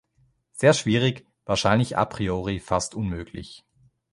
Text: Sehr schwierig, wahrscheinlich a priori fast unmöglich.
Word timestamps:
Sehr 0.53 0.73
schwierig, 0.73 1.27
wahrscheinlich 1.45 1.95
a 1.95 2.05
priori 2.05 2.59
fast 2.59 2.95
unmöglich. 2.95 3.67